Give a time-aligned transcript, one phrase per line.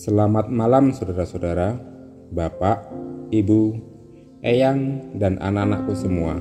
[0.00, 1.76] Selamat malam saudara-saudara,
[2.32, 2.88] Bapak,
[3.28, 3.76] Ibu,
[4.40, 6.40] Eyang, dan anak-anakku semua.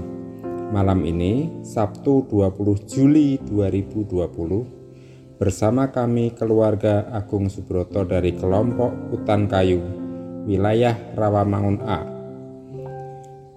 [0.72, 9.84] Malam ini, Sabtu 20 Juli 2020, bersama kami keluarga Agung Subroto dari kelompok Hutan Kayu,
[10.48, 12.00] wilayah Rawamangun A.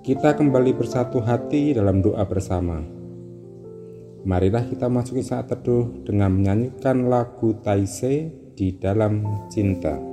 [0.03, 2.83] Kita kembali bersatu hati dalam doa bersama.
[4.27, 10.12] Marilah kita masuki saat teduh dengan menyanyikan lagu Taise di dalam cinta.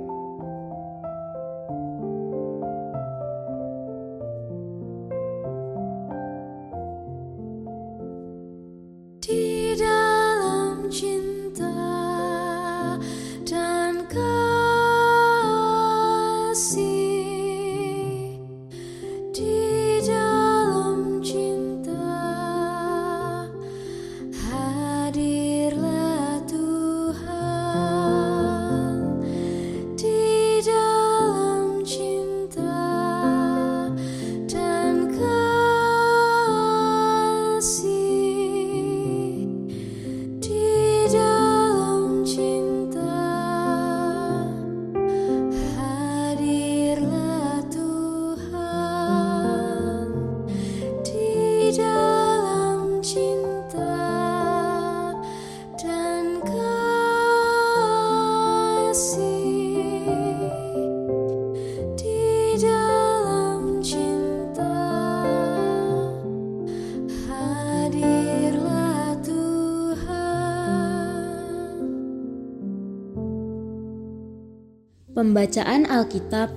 [75.20, 76.48] Pembacaan Alkitab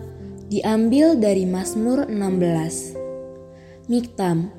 [0.48, 2.96] diambil dari Mazmur 16.
[3.92, 4.56] Miktam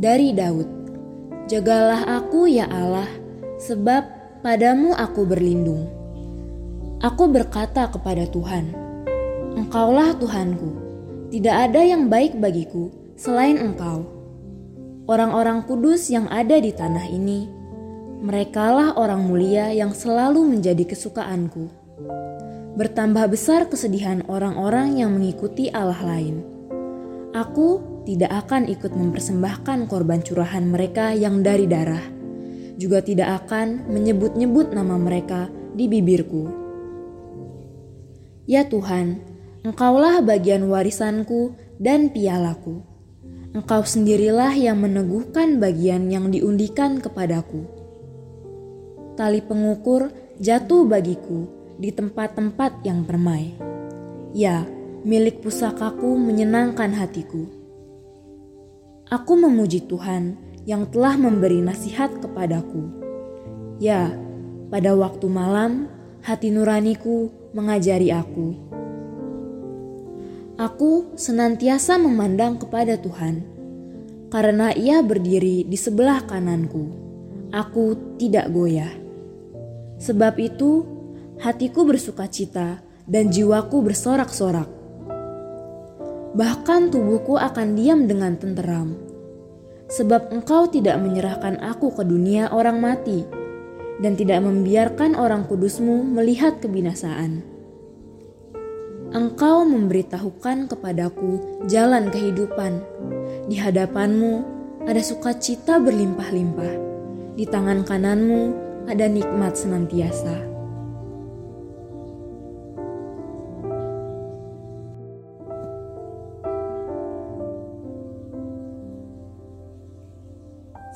[0.00, 0.64] dari Daud.
[1.52, 3.04] Jagalah aku ya Allah,
[3.60, 4.08] sebab
[4.40, 5.92] padamu aku berlindung.
[7.04, 8.72] Aku berkata kepada Tuhan,
[9.60, 10.70] Engkaulah Tuhanku,
[11.28, 14.08] tidak ada yang baik bagiku selain Engkau.
[15.04, 17.44] Orang-orang kudus yang ada di tanah ini,
[18.24, 21.84] merekalah orang mulia yang selalu menjadi kesukaanku
[22.74, 26.42] bertambah besar kesedihan orang-orang yang mengikuti Allah lain.
[27.34, 32.02] Aku tidak akan ikut mempersembahkan korban curahan mereka yang dari darah,
[32.78, 36.50] juga tidak akan menyebut-nyebut nama mereka di bibirku.
[38.44, 39.34] Ya Tuhan,
[39.64, 42.84] Engkaulah bagian warisanku dan pialaku.
[43.56, 47.64] Engkau sendirilah yang meneguhkan bagian yang diundikan kepadaku.
[49.16, 53.54] Tali pengukur jatuh bagiku di tempat-tempat yang permai.
[54.34, 54.66] Ya,
[55.04, 57.46] milik pusakaku menyenangkan hatiku.
[59.12, 62.88] Aku memuji Tuhan yang telah memberi nasihat kepadaku.
[63.78, 64.16] Ya,
[64.72, 65.92] pada waktu malam
[66.24, 68.56] hati nuraniku mengajari aku.
[70.54, 73.42] Aku senantiasa memandang kepada Tuhan,
[74.30, 76.86] karena Ia berdiri di sebelah kananku.
[77.50, 78.90] Aku tidak goyah.
[79.98, 80.93] Sebab itu,
[81.44, 84.64] hatiku bersuka cita dan jiwaku bersorak-sorak.
[86.32, 88.96] Bahkan tubuhku akan diam dengan tenteram,
[89.92, 93.28] sebab engkau tidak menyerahkan aku ke dunia orang mati,
[94.00, 97.44] dan tidak membiarkan orang kudusmu melihat kebinasaan.
[99.12, 102.82] Engkau memberitahukan kepadaku jalan kehidupan.
[103.46, 104.42] Di hadapanmu
[104.88, 106.74] ada sukacita berlimpah-limpah.
[107.38, 108.42] Di tangan kananmu
[108.90, 110.53] ada nikmat senantiasa.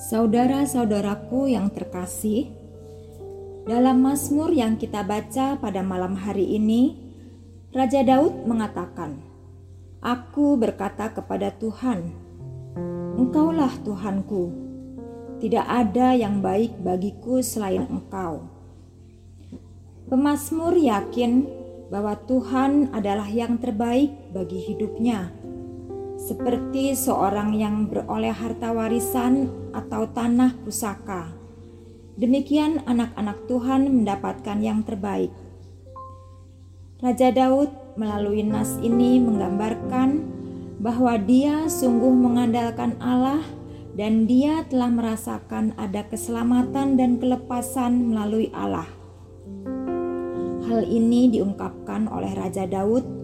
[0.08, 2.48] Saudara-saudaraku yang terkasih,
[3.68, 6.96] dalam Mazmur yang kita baca pada malam hari ini,
[7.76, 9.20] Raja Daud mengatakan,
[10.00, 12.08] "Aku berkata kepada Tuhan,
[13.20, 14.48] Engkaulah Tuhanku.
[15.44, 18.48] Tidak ada yang baik bagiku selain Engkau."
[20.08, 21.44] Pemazmur yakin
[21.92, 25.28] bahwa Tuhan adalah yang terbaik bagi hidupnya
[26.18, 31.30] seperti seorang yang beroleh harta warisan atau tanah pusaka.
[32.18, 35.30] Demikian anak-anak Tuhan mendapatkan yang terbaik.
[36.98, 40.26] Raja Daud melalui nas ini menggambarkan
[40.82, 43.38] bahwa dia sungguh mengandalkan Allah
[43.94, 48.90] dan dia telah merasakan ada keselamatan dan kelepasan melalui Allah.
[50.66, 53.17] Hal ini diungkapkan oleh Raja Daud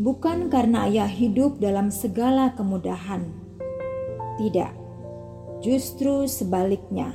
[0.00, 3.28] bukan karena ia hidup dalam segala kemudahan.
[4.40, 4.72] Tidak,
[5.60, 7.12] justru sebaliknya.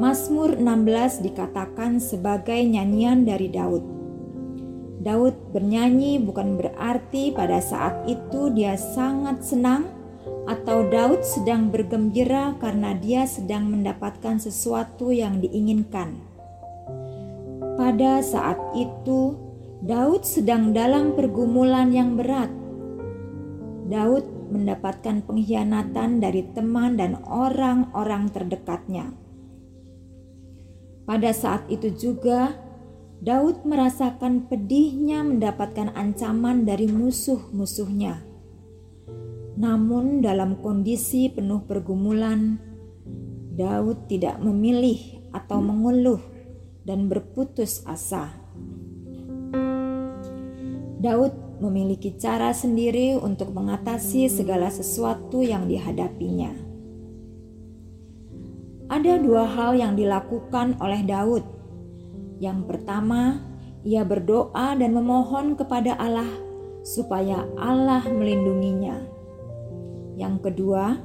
[0.00, 3.84] Mazmur 16 dikatakan sebagai nyanyian dari Daud.
[5.00, 9.88] Daud bernyanyi bukan berarti pada saat itu dia sangat senang
[10.48, 16.20] atau Daud sedang bergembira karena dia sedang mendapatkan sesuatu yang diinginkan.
[17.80, 19.36] Pada saat itu,
[19.80, 22.52] Daud sedang dalam pergumulan yang berat.
[23.88, 29.16] Daud mendapatkan pengkhianatan dari teman dan orang-orang terdekatnya.
[31.08, 32.52] Pada saat itu juga,
[33.24, 38.20] Daud merasakan pedihnya mendapatkan ancaman dari musuh-musuhnya.
[39.56, 42.60] Namun, dalam kondisi penuh pergumulan,
[43.56, 46.20] Daud tidak memilih atau mengeluh
[46.84, 48.39] dan berputus asa.
[51.00, 51.32] Daud
[51.64, 56.52] memiliki cara sendiri untuk mengatasi segala sesuatu yang dihadapinya.
[58.92, 61.60] Ada dua hal yang dilakukan oleh Daud
[62.40, 63.36] yang pertama,
[63.84, 66.26] ia berdoa dan memohon kepada Allah
[66.80, 68.96] supaya Allah melindunginya.
[70.16, 70.96] Yang kedua,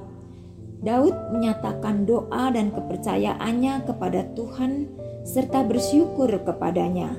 [0.80, 4.88] Daud menyatakan doa dan kepercayaannya kepada Tuhan
[5.28, 7.12] serta bersyukur kepadanya.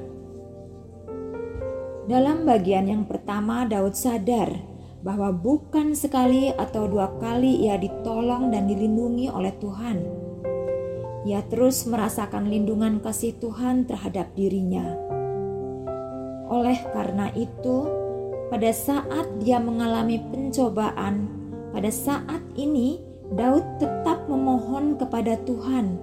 [2.06, 4.54] Dalam bagian yang pertama, Daud sadar
[5.02, 10.26] bahwa bukan sekali atau dua kali ia ditolong dan dilindungi oleh Tuhan
[11.26, 14.94] ia terus merasakan lindungan kasih Tuhan terhadap dirinya.
[16.46, 17.90] Oleh karena itu,
[18.46, 21.26] pada saat dia mengalami pencobaan,
[21.74, 23.02] pada saat ini
[23.34, 25.98] Daud tetap memohon kepada Tuhan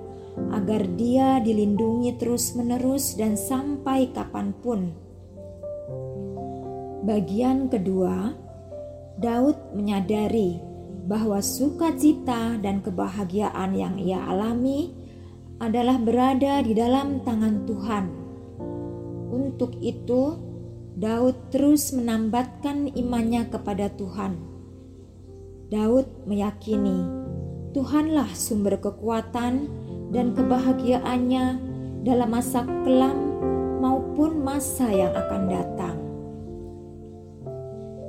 [0.52, 4.92] agar dia dilindungi terus-menerus dan sampai kapan pun.
[7.04, 8.32] Bagian kedua,
[9.20, 10.64] Daud menyadari
[11.04, 14.96] bahwa sukacita dan kebahagiaan yang ia alami
[15.60, 18.06] adalah berada di dalam tangan Tuhan.
[19.36, 20.40] Untuk itu,
[20.96, 24.40] Daud terus menambatkan imannya kepada Tuhan.
[25.74, 27.04] Daud meyakini
[27.74, 29.66] Tuhanlah sumber kekuatan
[30.14, 31.46] dan kebahagiaannya
[32.06, 33.18] dalam masa kelam
[33.82, 35.93] maupun masa yang akan datang.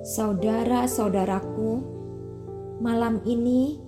[0.05, 1.81] Saudara-saudaraku,
[2.85, 3.81] malam ini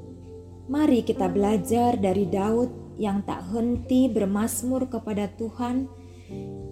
[0.64, 5.84] mari kita belajar dari Daud yang tak henti bermasmur kepada Tuhan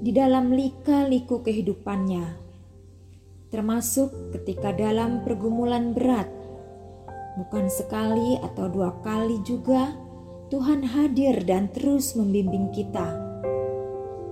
[0.01, 2.25] di dalam lika-liku kehidupannya,
[3.53, 6.33] termasuk ketika dalam pergumulan berat.
[7.37, 9.93] Bukan sekali atau dua kali juga
[10.49, 13.13] Tuhan hadir dan terus membimbing kita.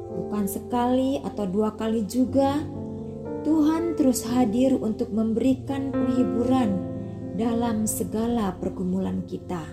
[0.09, 2.65] Bukan sekali atau dua kali juga
[3.43, 6.79] Tuhan terus hadir untuk memberikan penghiburan
[7.35, 9.67] dalam segala pergumulan kita.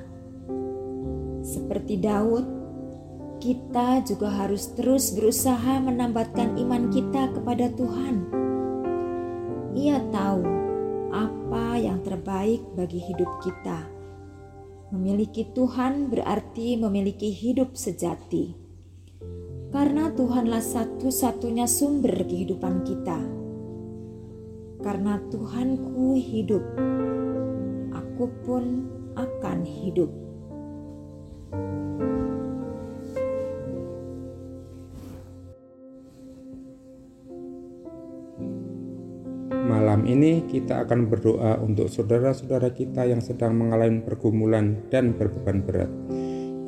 [1.45, 2.45] Seperti Daud,
[3.39, 8.15] kita juga harus terus berusaha menambatkan iman kita kepada Tuhan.
[9.77, 10.43] Ia tahu
[11.13, 13.85] apa yang terbaik bagi hidup kita.
[14.89, 18.57] Memiliki Tuhan berarti memiliki hidup sejati,
[19.69, 23.38] karena Tuhanlah satu-satunya sumber kehidupan kita.
[24.79, 26.63] Karena Tuhanku hidup,
[27.91, 30.07] aku pun akan hidup.
[39.51, 45.91] Malam ini kita akan berdoa untuk saudara-saudara kita yang sedang mengalami pergumulan dan berbeban berat,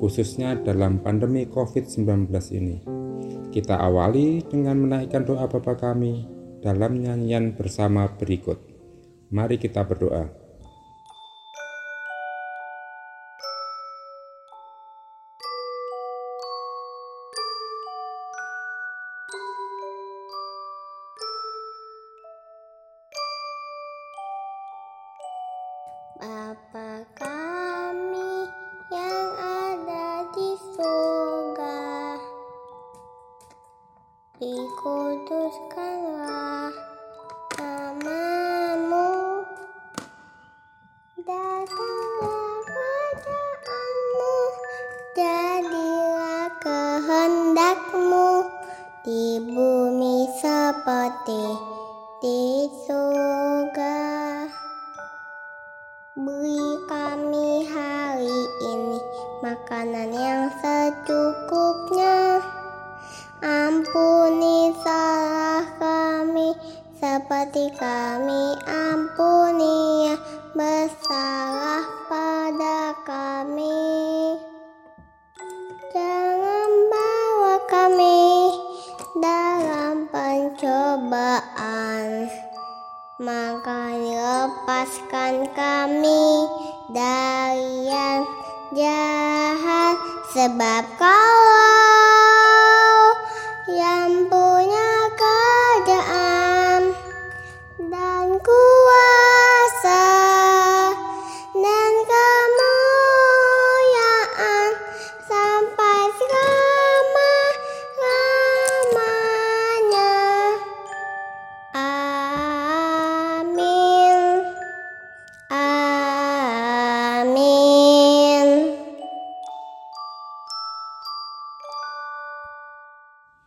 [0.04, 2.28] khususnya dalam pandemi COVID-19
[2.60, 2.84] ini.
[3.56, 6.31] Kita awali dengan menaikkan doa Bapa kami
[6.62, 8.62] dalam nyanyian bersama berikut.
[9.34, 10.30] Mari kita berdoa.
[26.22, 28.46] Bapa kami
[28.94, 31.82] yang ada di surga,
[34.38, 36.21] dikuduskanlah
[50.82, 51.46] seperti
[52.26, 54.02] di surga.
[56.18, 58.98] Beri kami hari ini
[59.46, 60.10] makanan
[84.72, 86.48] lepaskan kami
[86.88, 88.24] dari yang
[88.72, 90.00] jahat
[90.32, 92.21] Sebab kau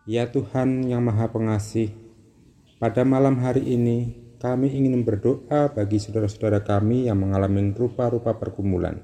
[0.04, 1.88] Ya Tuhan yang Maha Pengasih,
[2.76, 9.00] pada malam hari ini kami ingin berdoa bagi saudara-saudara kami yang mengalami rupa-rupa pergumulan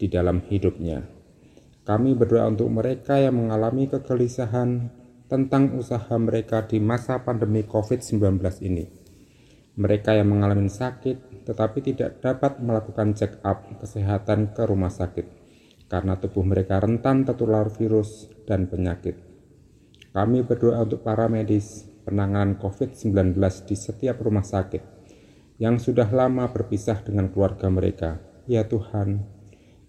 [0.00, 1.04] di dalam hidupnya.
[1.84, 4.88] Kami berdoa untuk mereka yang mengalami kegelisahan
[5.28, 8.88] tentang usaha mereka di masa pandemi COVID-19 ini.
[9.76, 15.28] Mereka yang mengalami sakit tetapi tidak dapat melakukan check up kesehatan ke rumah sakit
[15.92, 19.29] karena tubuh mereka rentan tertular virus dan penyakit.
[20.10, 24.82] Kami berdoa untuk para medis penanganan COVID-19 di setiap rumah sakit
[25.62, 28.18] yang sudah lama berpisah dengan keluarga mereka.
[28.50, 29.22] Ya Tuhan,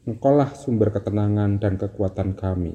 [0.02, 2.74] Engkaulah sumber ketenangan dan kekuatan kami.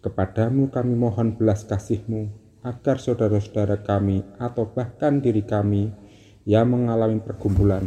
[0.00, 2.32] Kepadamu kami mohon belas kasih-Mu
[2.64, 5.92] agar saudara-saudara kami atau bahkan diri kami
[6.48, 7.84] yang mengalami pergumulan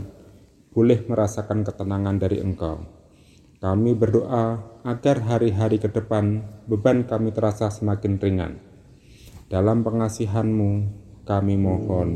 [0.72, 2.95] boleh merasakan ketenangan dari Engkau.
[3.66, 8.62] Kami berdoa agar hari-hari ke depan beban kami terasa semakin ringan.
[9.50, 10.72] Dalam pengasihan-Mu
[11.26, 12.10] kami mohon.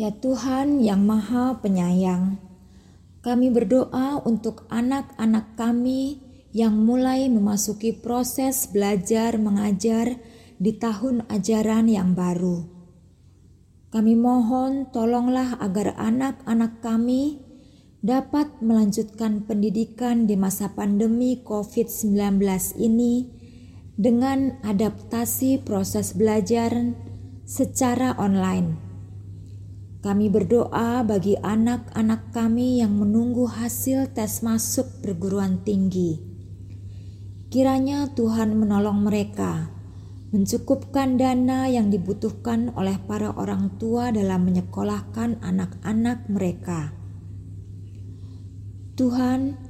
[0.00, 2.40] Ya Tuhan yang Maha Penyayang,
[3.20, 6.24] kami berdoa untuk anak-anak kami
[6.56, 10.16] yang mulai memasuki proses belajar mengajar
[10.56, 12.64] di tahun ajaran yang baru.
[13.92, 17.44] Kami mohon tolonglah agar anak-anak kami
[18.00, 22.40] dapat melanjutkan pendidikan di masa pandemi COVID-19
[22.80, 23.28] ini
[24.00, 26.72] dengan adaptasi proses belajar
[27.44, 28.89] secara online.
[30.00, 36.16] Kami berdoa bagi anak-anak kami yang menunggu hasil tes masuk perguruan tinggi.
[37.52, 39.68] Kiranya Tuhan menolong mereka,
[40.32, 46.96] mencukupkan dana yang dibutuhkan oleh para orang tua dalam menyekolahkan anak-anak mereka.
[48.96, 49.60] Tuhan,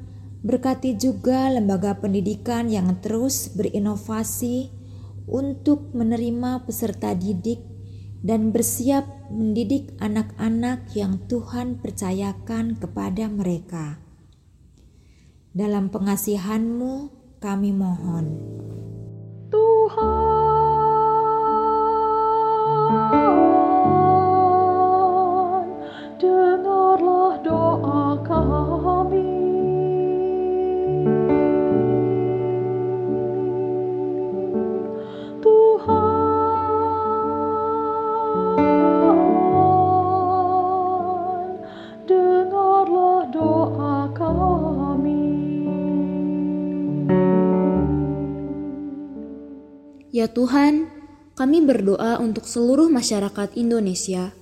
[0.47, 4.71] berkati juga lembaga pendidikan yang terus berinovasi
[5.27, 7.67] untuk menerima peserta didik
[8.23, 14.03] dan bersiap mendidik anak-anak yang Tuhan percayakan kepada mereka.
[15.55, 18.27] Dalam pengasihan-Mu kami mohon.
[19.51, 20.11] Tuhan,
[26.19, 28.70] dengarlah doa kami.
[50.21, 50.93] Ya Tuhan,
[51.33, 54.37] kami berdoa untuk seluruh masyarakat Indonesia.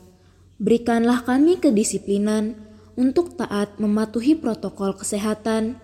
[0.59, 2.59] Berikanlah kami kedisiplinan
[2.99, 5.79] untuk taat mematuhi protokol kesehatan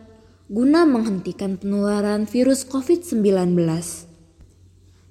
[0.50, 3.54] guna menghentikan penularan virus COVID-19.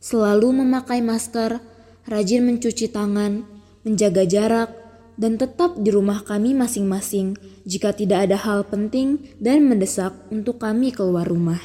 [0.03, 1.63] Selalu memakai masker,
[2.03, 3.47] rajin mencuci tangan,
[3.87, 4.69] menjaga jarak,
[5.15, 10.91] dan tetap di rumah kami masing-masing jika tidak ada hal penting dan mendesak untuk kami
[10.91, 11.63] keluar rumah.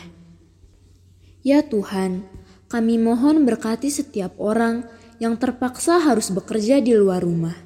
[1.43, 2.38] Ya Tuhan,
[2.69, 4.85] kami mohon berkati setiap orang
[5.19, 7.57] yang terpaksa harus bekerja di luar rumah.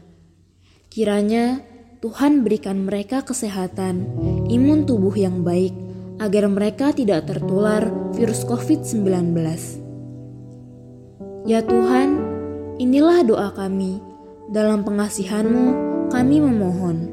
[0.89, 1.61] Kiranya
[2.03, 4.03] Tuhan berikan mereka kesehatan,
[4.47, 5.75] imun tubuh yang baik,
[6.23, 9.35] agar mereka tidak tertular virus COVID-19.
[11.47, 12.09] Ya Tuhan,
[12.79, 13.99] inilah doa kami.
[14.51, 15.67] Dalam pengasihan-Mu,
[16.11, 17.12] kami memohon.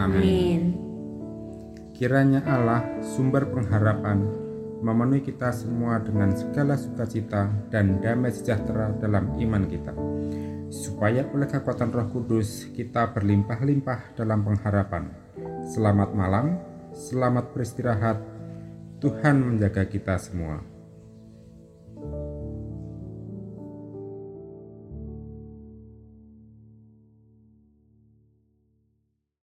[0.00, 0.80] Amin.
[1.92, 4.24] Kiranya Allah, sumber pengharapan,
[4.80, 9.92] memenuhi kita semua dengan segala sukacita dan damai sejahtera dalam iman kita,
[10.72, 15.12] supaya oleh kekuatan Roh Kudus kita berlimpah-limpah dalam pengharapan.
[15.68, 16.56] Selamat malam,
[16.96, 18.16] selamat beristirahat.
[19.04, 20.79] Tuhan menjaga kita semua.